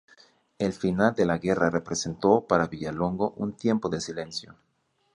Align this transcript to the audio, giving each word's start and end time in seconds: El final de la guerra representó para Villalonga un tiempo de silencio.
El 0.57 0.73
final 0.73 1.13
de 1.13 1.27
la 1.27 1.37
guerra 1.37 1.69
representó 1.69 2.47
para 2.47 2.65
Villalonga 2.65 3.27
un 3.35 3.53
tiempo 3.55 3.87
de 3.87 4.01
silencio. 4.01 4.55